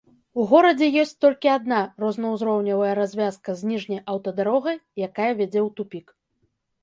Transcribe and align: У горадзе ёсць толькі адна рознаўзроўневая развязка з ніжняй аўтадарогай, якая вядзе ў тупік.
У 0.41 0.43
горадзе 0.51 0.87
ёсць 1.01 1.11
толькі 1.25 1.49
адна 1.57 1.81
рознаўзроўневая 2.03 2.93
развязка 3.01 3.49
з 3.59 3.71
ніжняй 3.71 4.01
аўтадарогай, 4.15 4.77
якая 5.09 5.31
вядзе 5.43 5.61
ў 5.67 5.77
тупік. 5.81 6.07